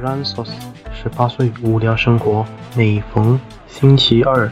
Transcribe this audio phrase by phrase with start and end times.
[0.00, 0.48] Ransos
[0.92, 4.48] 十八岁无聊生活，每逢星期二。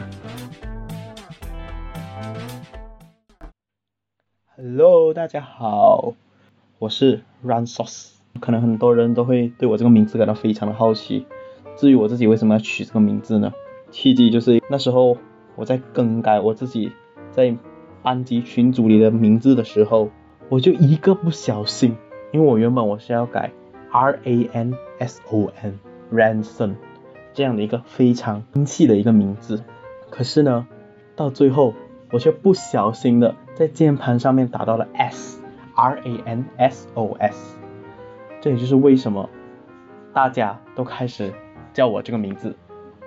[4.57, 6.15] Hello，大家好，
[6.79, 8.09] 我是 Ransos。
[8.41, 11.25] 可能很多人都会对我这个名字感到非常的好奇。
[11.77, 13.53] 至于我自己为什么要取这个名字呢？
[13.89, 15.15] 契机就是那时候
[15.55, 16.91] 我在更改我自己
[17.31, 17.55] 在
[18.03, 20.09] 班级群组里的名字的时候，
[20.49, 21.95] 我就一个不小心，
[22.33, 23.53] 因为我原本我是要改。
[23.89, 25.79] R A N S O N
[26.11, 26.75] Ransom
[27.33, 29.63] 这样的一个非常英气的一个名字，
[30.09, 30.67] 可是呢，
[31.15, 31.73] 到最后
[32.11, 35.41] 我却不小心的在键盘上面打到了 S
[35.75, 37.59] R A N S O S，
[38.41, 39.29] 这也就是为什么
[40.13, 41.31] 大家都开始
[41.73, 42.55] 叫我这个名字，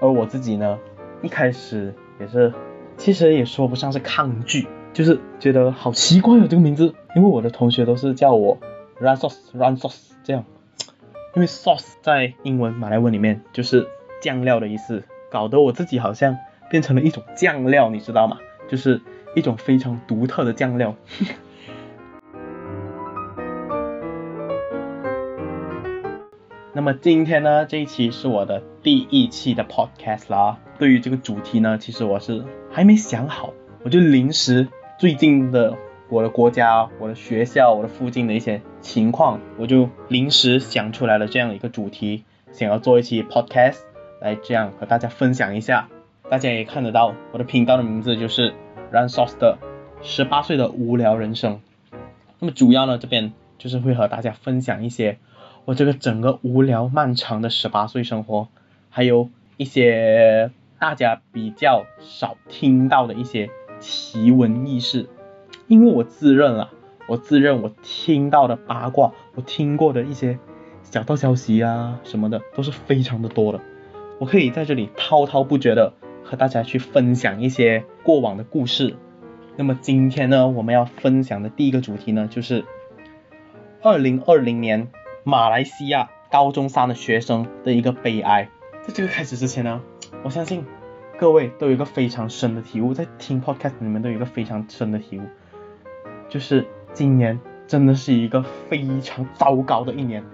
[0.01, 0.79] 而我自己呢，
[1.23, 2.53] 一开始也是，
[2.97, 8.59] 其实也说不上是抗拒，就是觉得好奇怪哦这个名字，因为我的同学都是叫我
[9.01, 10.45] Ransos Ransos 这样。
[11.37, 13.87] 因为 sauce 在英文马来文里面就是
[14.21, 16.37] 酱料的意思，搞得我自己好像
[16.69, 18.39] 变成了一种酱料，你知道吗？
[18.69, 19.01] 就是
[19.37, 20.97] 一种非常独特的酱料。
[26.73, 30.59] 那么今天呢，这一期是我的第一期的 podcast 啦。
[30.81, 34.67] 对于这个主题呢，其实我是还没想好，我就临时
[34.99, 35.77] 最近的。
[36.11, 43.79] 我的国家、我的学校、我的附近的一些情况，我就临时想出来了这样一个主题，想要做一期 podcast
[44.21, 45.89] 来这样和大家分享一下。
[46.29, 48.53] 大家也看得到，我的频道的名字就是
[48.91, 49.59] Run Sauce 的
[50.03, 51.61] 十八岁的无聊人生。
[52.41, 55.19] 那么主要呢，这边就是会和大家分享一些
[55.65, 58.49] 我这个整个无聊漫长的十八岁生活，
[58.91, 65.09] 还有一些大家比较少听到的一些奇闻异事。
[65.71, 66.73] 因为我自认啊，
[67.07, 70.37] 我自认我听到的八卦，我听过的一些
[70.83, 73.61] 小道消息啊什么的，都是非常的多的。
[74.19, 75.93] 我可以在这里滔滔不绝的
[76.25, 78.97] 和大家去分享一些过往的故事。
[79.55, 82.65] 那么今天呢，我们要分享的第一个主题呢，就是
[83.81, 84.89] 二零二零年
[85.23, 88.51] 马来西亚高中三的学生的一个悲哀。
[88.83, 89.81] 在这个开始之前呢，
[90.25, 90.65] 我相信
[91.17, 95.23] 各位都有一个非常深的体悟，在听 podcast 里面都有一个非常深的体悟。
[96.31, 100.25] 就是今年真的是一个非常糟糕的一年，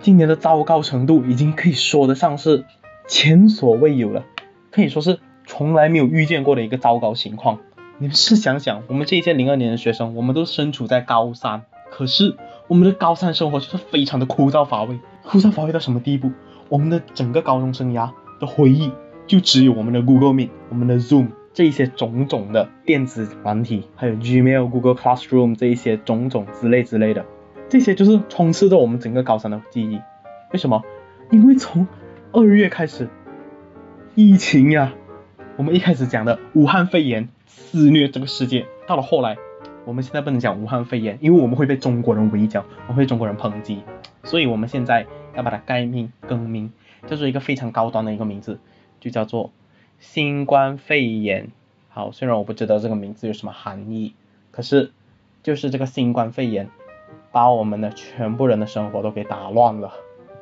[0.00, 2.64] 今年的糟糕程度已经可以说得上是
[3.06, 4.24] 前所未有了，
[4.70, 7.58] 可以说是从来没有遇见过的一个糟糕情况。
[7.98, 16.30] 你们试想想，我们这一届零二年的学生，我们都身处在高三，可是我们的高三生活就是非常的枯燥乏味，枯燥乏味到什么地步？
[16.68, 18.10] 我们的整个高中生涯
[18.40, 18.92] 的回忆
[19.26, 21.28] 就只有我们的 Google Meet，我们的 Zoom。
[21.52, 27.26] 这一些种种的电子软体，还有 Gmail、Google Classroom 这一些种种之类之类的，
[27.68, 30.00] 这些就是充斥着我们整个高三的记忆。
[30.52, 30.84] 为什么？
[31.30, 31.88] 因为从
[32.32, 33.08] 二月开始，
[34.14, 34.92] 疫情呀，
[35.56, 39.36] 我们一开始讲的武汉肺炎肆虐这个世界，到了后来，
[39.84, 43.82] 我们现在不能讲武汉肺炎，因为我们会被中国人围剿，我们会被中国人抨击，
[44.22, 46.72] 所以我们现在要把它改名更名，
[47.08, 48.60] 叫做一个非常高端的一个名字，
[49.00, 49.50] 就叫做。
[50.00, 51.50] 新冠肺炎，
[51.90, 54.14] 好，虽然我不知道这个名字有什么含义，
[54.50, 54.92] 可是
[55.42, 56.70] 就是这个新冠肺炎，
[57.30, 59.92] 把我们的全部人的生活都给打乱了，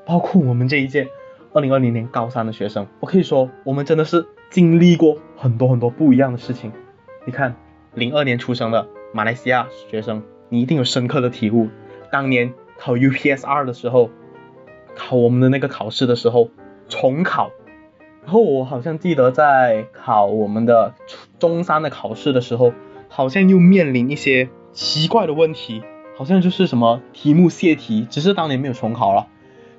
[0.07, 1.09] 包括我们这一届
[1.53, 6.71] 二零二零年高三的学生，我可以说我们真的是经历过很多很多不一样的事情。
[7.27, 7.57] 你看，
[7.95, 11.69] 零二年出生的马来西亚学生，你一定有深刻的体悟，
[12.13, 14.09] 当年考 UPSR 的时候，
[14.95, 16.49] 考我们的那个考试的时候，
[16.89, 17.51] 重考。
[18.29, 20.93] 然后我好像记得在考我们的
[21.39, 22.75] 中三的考试的时候，
[23.09, 25.83] 好像又面临一些奇怪的问题，
[26.15, 29.29] 好像就是什么题目泄题，只是当年没有重考了。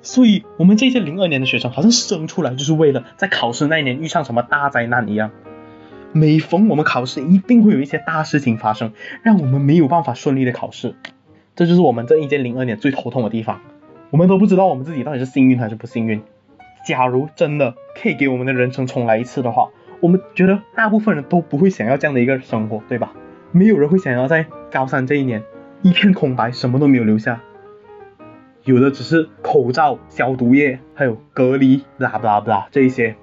[0.02, 5.30] 所以，我们这些零二年的学生好像生出来就是为了在考试那一年遇上什么大灾难一样。
[6.10, 8.90] 每逢我们考试，一定会有一些大事情发生，
[9.22, 10.96] 让我们没有办法顺利的考试。
[11.54, 13.60] 这就是我们这一届零二年最头痛的地方，
[14.10, 16.20] 我们都不知道我们自己到底是幸运还是不幸运。
[16.86, 19.68] 假如真的可以给我们的人生重来一次的话，
[20.00, 23.12] 我们觉得大部分人都不会想要这样的一个生活，对吧？
[23.52, 25.42] 没有人会想要在高三这一年
[25.82, 27.42] 一片空白，什么都没有留下，
[28.64, 33.14] 有的只是口罩、消毒液，还有隔离，啦啦啦这一些。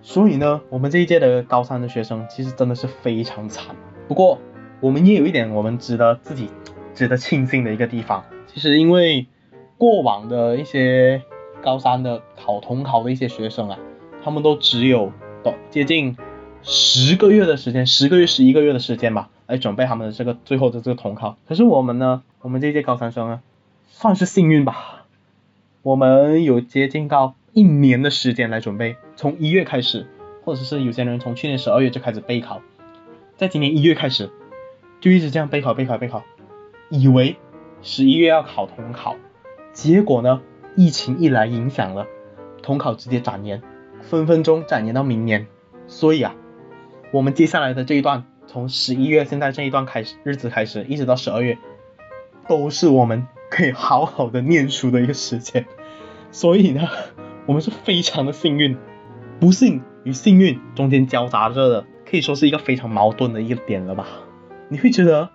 [0.00, 3.76] 所以呢，我们这一届的高三的学生其实真的是非常惨。
[4.08, 4.38] 不过，
[4.80, 6.50] 我们也有一点我们值得自己
[6.94, 9.26] 值得庆幸的一个地方，其实因为
[9.76, 11.22] 过往的一些。
[11.64, 13.78] 高三的考统考的一些学生啊，
[14.22, 15.10] 他们都只有
[15.42, 16.14] 短接近
[16.62, 21.38] 十个月的时间，十个月十一个月的时间吧，来准备他们的这个最后的这个统考。
[21.48, 23.40] 可是我们呢，我们这届高三生啊，
[23.88, 25.06] 算是幸运吧，
[25.82, 30.06] 我们有接近到一年的时间来准备，从一月开始，
[30.44, 32.60] 或者是有些人从去年十二月就开始备考，
[33.38, 34.30] 在今年一月开始，
[35.00, 36.22] 就一直这样备考备考备考，
[36.90, 37.36] 以为
[37.80, 39.16] 十一月要考统考，
[39.72, 40.42] 结果呢，
[40.76, 42.06] 疫情一来影响了，
[42.62, 43.62] 统考直接展延，
[44.02, 45.46] 分分钟展延到明年，
[45.86, 46.34] 所以啊，
[47.12, 51.58] 我们接下来的这一段，从十一月现在这一段开始日子开始，一直到十二月，
[52.48, 55.66] 都是我们可以好好的念书的一个时间，
[56.30, 56.88] 所以呢。
[57.46, 58.74] 我们是非常的幸运，
[59.38, 64.06] 不幸与幸运中间交杂着的，可以说是一个非常矛盾的一个点了吧？
[64.70, 65.28] 你会觉得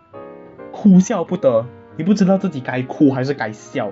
[0.72, 3.92] 哭笑不得，你不知道自己该哭还是该笑。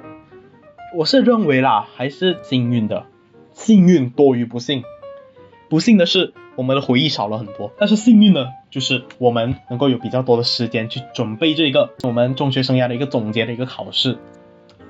[0.95, 3.05] 我是认为啦，还是幸运的，
[3.51, 4.83] 幸运多于不幸。
[5.67, 14.17] 不幸的是，我们的回忆少了很多，但是幸运呢，就是我们能够有比较多的时间去准备这一个我们中学生涯的一个总结的一个考试。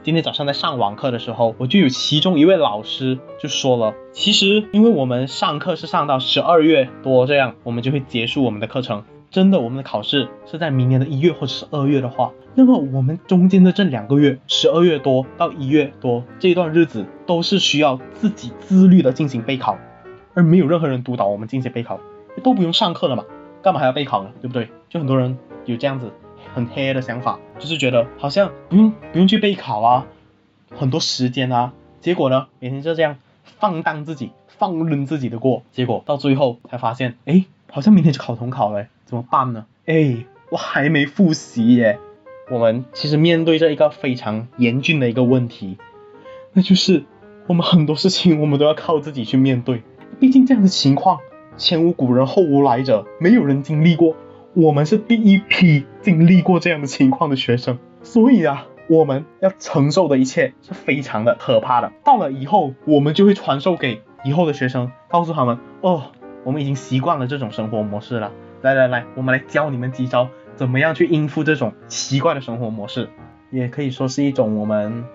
[0.03, 9.03] 今天早上在上网课的时候，我就有其中一位老师就说了，其实因为我们上课是上到十二月多这样，我们就会结束我们的课程。
[9.31, 19.77] 真的，我们的考试是在明年的一月或者是二月的话，那么我们中间的这两个月，十二月多到一月多这一段日子，都是需要自己自律的进行备考，
[20.33, 21.99] 而没有任何人督导我们进行备考，
[22.41, 23.25] 都不用上课了嘛，
[23.61, 24.31] 干嘛还要备考呢？
[24.41, 24.69] 对不对？
[24.89, 26.11] 就很多人有这样子。
[26.55, 30.07] 很黑的想法，就是觉得好像不用不用去备考啊，
[30.75, 33.17] 很多时间啊，结果呢，每天就这样
[33.59, 39.67] 放荡自己，放任自己的过，结果到最后才发现，哎，好像明天就考统考了，怎么办呢？
[39.85, 41.99] 哎，我还没复习耶。
[42.49, 45.77] 我们其实面对着一个非常严峻的一个问题，
[46.53, 47.03] 那就是
[47.47, 49.83] 我们很多事情我们都要靠自己去面对，
[50.19, 51.19] 毕竟这样的情况
[51.57, 54.15] 前无古人后无来者，没有人经历过。
[54.53, 61.91] 我们是第一批经历过这样的情况的学生，所以啊，我们要承受的一切是非常的可怕的。
[62.03, 66.05] 到了以后，我们就会传授给以后的学生，告诉他们，哦，
[66.43, 68.31] 我们已经习惯了这种生活模式了。
[68.63, 73.07] 来来来，我们来教你们几招，怎么样去应付这种奇怪的生活模式，
[73.51, 75.05] 也可以说是一种我们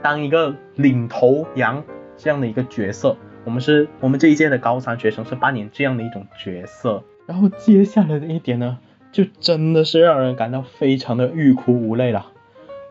[0.00, 1.84] 当一个领头羊
[2.16, 3.16] 这样的一个角色。
[3.44, 7.02] 我们是我们这一届的高三学生是扮演这样的一种角色。
[7.26, 8.78] 然后接下来的一点呢，
[9.10, 12.26] 就真的是让人感到非常的欲哭无泪了，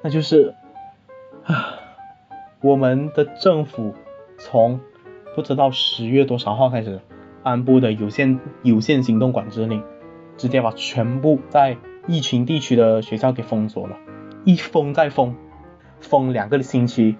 [0.04, 0.54] 那就是
[1.45, 1.80] 啊，
[2.62, 3.95] 我们的政府
[4.38, 4.80] 从
[5.36, 7.00] 不知道十月多少号开始
[7.44, 9.81] 颁布的有限有限行动管制令，
[10.38, 13.98] 直接把全部在疫情地区的学校给封锁了，
[14.45, 15.36] 一封再封，
[16.00, 17.18] 封两个星期，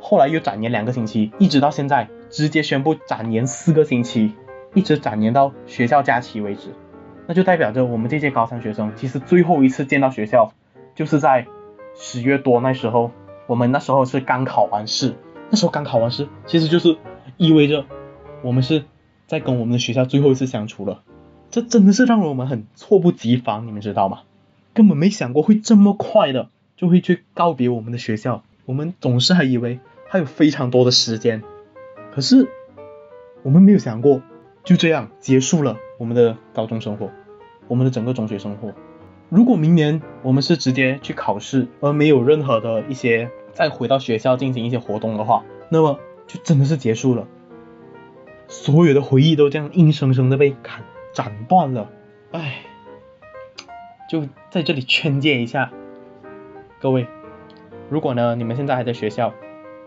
[0.00, 4.32] 后来又展延两个星期，一直到现在直接宣布展延四个星期。
[4.74, 6.74] 一直展延到学校假期为止，
[7.26, 10.52] 那就代表着我们这届高三学生其实最后一次见到学校，
[10.94, 11.46] 就是在
[11.94, 13.10] 十月多那时候。
[13.46, 15.14] 我们那时候是刚考完试，
[15.50, 16.98] 那时候刚考完试，其实就是
[17.36, 17.84] 意味着
[18.42, 18.84] 我们是
[19.28, 21.04] 在跟我们的学校最后一次相处了。
[21.50, 24.20] 这真的是让我们很猝不及防，你们知道吗？
[24.74, 28.42] 根本没想过会这么快的就会去告别我们的学校。
[28.64, 31.42] 我们总是还以为还有非常多的时间，
[32.12, 32.48] 可是
[33.42, 34.22] 我们没有想过。
[34.64, 37.08] 就这样结束了我们的高中生活，
[37.68, 38.74] 我们的整个中学生活。
[39.28, 47.28] 如果明年我们是直接去考试，而没有任何的一些再回到学校进行一些活动的话，那么就真的是结束了，
[48.48, 50.82] 所有的回忆都这样硬生生的被砍
[51.16, 51.88] 斩断了。
[52.32, 52.58] 唉，
[54.10, 55.72] 就在这里劝诫一下
[56.78, 57.06] 各位，
[57.88, 59.32] 如果呢你们现在还在学校，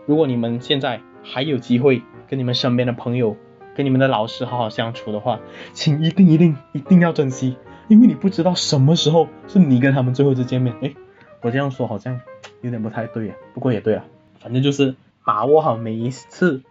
[0.06, 3.36] 如果你们现在还有机会跟你们身边的朋友。
[3.72, 5.40] 跟你们的老师好好相处的话，
[5.72, 7.56] 请一定一定一定要珍惜，
[7.86, 10.74] 因为你不知道什么时候是你跟他们最后一次见面。
[10.82, 10.92] 哎，
[11.40, 12.20] 我这样说好像
[12.62, 14.04] 有点不太对啊，不过也对啊，
[14.40, 16.62] 反正就是把握好每一次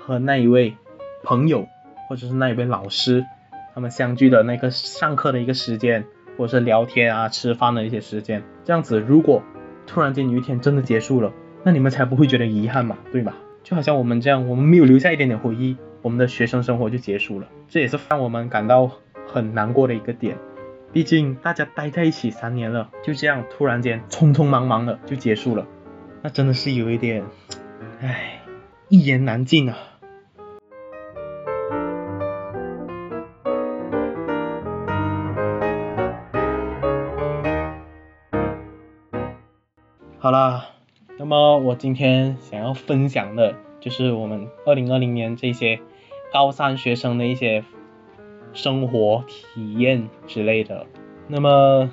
[0.00, 0.76] 和那一位
[1.22, 1.68] 朋友
[2.08, 3.24] 或者是那一位老师
[3.78, 6.04] 他们相聚的那个上课的一个时间，
[6.36, 8.42] 或者是聊天啊、吃饭的一些时间。
[8.64, 9.40] 这样子，如果
[9.86, 11.32] 突然间有一天真的结束了，
[11.62, 13.36] 那你们才不会觉得遗憾嘛，对吧？
[13.62, 15.76] 就好像我们这样，我们没有留下一点点回忆。
[16.02, 18.90] 我们的学生生活就结束了，这也是让我们感到
[19.28, 20.36] 很难过的一个点。
[20.92, 25.64] 毕竟大家待在一起三年了，就这样突然间匆匆忙忙的就结束了，
[26.22, 27.22] 那真的是有一点，
[28.00, 28.40] 唉，
[28.88, 29.78] 一言难尽啊。
[41.28, 43.54] 那么我今天想要分享的。
[43.80, 45.78] 就是我们二零二零年这些
[46.32, 47.64] 高三学生的一些
[48.54, 50.86] 生活体验之类的。
[51.26, 51.90] 那么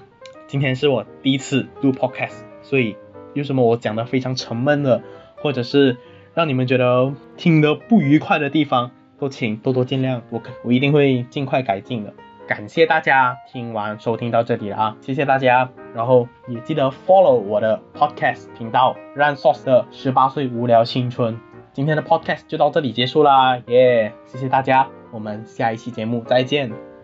[0.48, 2.96] 今天是我第一次录 podcast，所以
[3.34, 5.04] 有什么我讲的非常沉闷的，
[5.36, 5.98] 或者是
[6.34, 12.14] 让你们觉得听得不愉快的地方，都请多多见谅，我我一定会尽快改进的。
[12.48, 21.40] 感谢大家听完收听到这里了啊，谢谢大家，然后也记得 follow 我的 podcast 频道让 Source 的十八岁无聊青春。
[21.74, 24.14] 今天的 podcast 就到这里结束啦，耶！
[24.26, 26.95] 谢谢大家，我们下一期节目再见。